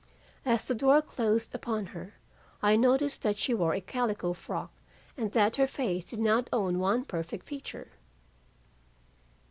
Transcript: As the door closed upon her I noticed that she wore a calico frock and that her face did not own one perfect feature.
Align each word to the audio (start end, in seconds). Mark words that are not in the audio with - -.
As 0.47 0.65
the 0.67 0.73
door 0.73 0.99
closed 1.03 1.53
upon 1.53 1.85
her 1.93 2.15
I 2.63 2.75
noticed 2.75 3.21
that 3.21 3.37
she 3.37 3.53
wore 3.53 3.75
a 3.75 3.81
calico 3.81 4.33
frock 4.33 4.71
and 5.15 5.31
that 5.33 5.57
her 5.57 5.67
face 5.67 6.05
did 6.05 6.17
not 6.19 6.49
own 6.51 6.79
one 6.79 7.05
perfect 7.05 7.45
feature. 7.45 7.91